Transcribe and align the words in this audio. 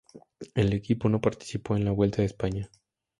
El 0.55 0.73
equipo 0.73 1.09
no 1.09 1.21
participó 1.21 1.75
en 1.75 1.85
la 1.85 1.91
Vuelta 1.91 2.23
a 2.23 2.25
España. 2.25 2.71